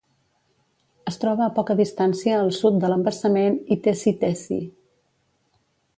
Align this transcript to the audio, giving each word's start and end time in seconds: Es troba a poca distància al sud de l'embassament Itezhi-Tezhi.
Es 1.11 1.19
troba 1.23 1.43
a 1.47 1.53
poca 1.59 1.75
distància 1.81 2.39
al 2.45 2.51
sud 2.61 2.81
de 2.85 2.91
l'embassament 2.93 3.61
Itezhi-Tezhi. 3.77 4.61